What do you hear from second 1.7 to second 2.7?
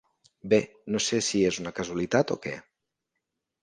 casualitat o què.